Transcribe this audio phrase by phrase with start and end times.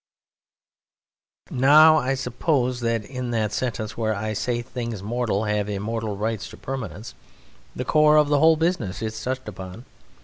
[1.51, 6.49] Now, I suppose that in that sentence where I say things mortal have immortal rights
[6.49, 7.13] to permanence,
[7.75, 9.85] the core of the whole business is touched upon.